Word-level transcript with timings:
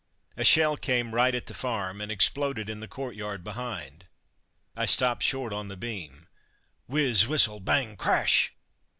a 0.35 0.43
shell 0.43 0.77
came 0.77 1.13
right 1.13 1.35
at 1.35 1.45
the 1.45 1.53
farm, 1.53 2.01
and 2.01 2.11
exploded 2.11 2.71
in 2.71 2.79
the 2.79 2.87
courtyard 2.87 3.43
behind. 3.43 4.07
I 4.75 4.87
stopped 4.87 5.21
short 5.21 5.53
on 5.53 5.67
the 5.67 5.77
beam. 5.77 6.27
Whizz, 6.87 7.27
whistle, 7.27 7.59
bang, 7.59 7.95
crash! 7.95 8.51